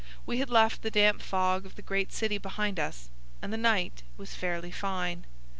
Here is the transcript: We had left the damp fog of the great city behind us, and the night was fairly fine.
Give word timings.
We 0.25 0.39
had 0.39 0.49
left 0.49 0.81
the 0.81 0.89
damp 0.89 1.21
fog 1.21 1.63
of 1.63 1.75
the 1.75 1.83
great 1.83 2.11
city 2.11 2.39
behind 2.39 2.79
us, 2.79 3.09
and 3.39 3.53
the 3.53 3.55
night 3.55 4.01
was 4.17 4.33
fairly 4.33 4.71
fine. 4.71 5.27